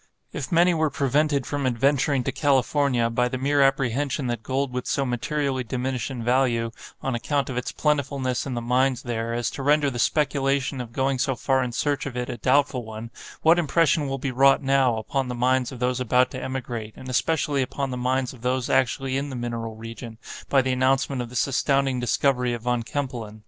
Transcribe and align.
If 0.33 0.51
many 0.51 0.73
were 0.73 0.89
prevented 0.89 1.45
from 1.45 1.67
adventuring 1.67 2.23
to 2.23 2.31
California, 2.31 3.07
by 3.11 3.27
the 3.27 3.37
mere 3.37 3.61
apprehension 3.61 4.25
that 4.25 4.41
gold 4.41 4.73
would 4.73 4.87
so 4.87 5.05
materially 5.05 5.63
diminish 5.63 6.09
in 6.09 6.23
value, 6.23 6.71
on 7.03 7.13
account 7.13 7.51
of 7.51 7.55
its 7.57 7.71
plentifulness 7.71 8.47
in 8.47 8.55
the 8.55 8.61
mines 8.63 9.03
there, 9.03 9.35
as 9.35 9.51
to 9.51 9.61
render 9.61 9.91
the 9.91 9.99
speculation 9.99 10.81
of 10.81 10.91
going 10.91 11.19
so 11.19 11.35
far 11.35 11.61
in 11.61 11.71
search 11.71 12.07
of 12.07 12.17
it 12.17 12.31
a 12.31 12.37
doubtful 12.37 12.83
one—what 12.83 13.59
impression 13.59 14.07
will 14.07 14.17
be 14.17 14.31
wrought 14.31 14.63
now, 14.63 14.97
upon 14.97 15.27
the 15.27 15.35
minds 15.35 15.71
of 15.71 15.77
those 15.77 15.99
about 15.99 16.31
to 16.31 16.41
emigrate, 16.43 16.95
and 16.97 17.07
especially 17.07 17.61
upon 17.61 17.91
the 17.91 17.95
minds 17.95 18.33
of 18.33 18.41
those 18.41 18.71
actually 18.71 19.17
in 19.17 19.29
the 19.29 19.35
mineral 19.35 19.75
region, 19.75 20.17
by 20.49 20.63
the 20.63 20.71
announcement 20.73 21.21
of 21.21 21.29
this 21.29 21.45
astounding 21.45 21.99
discovery 21.99 22.53
of 22.53 22.63
Von 22.63 22.81
Kempelen? 22.81 23.39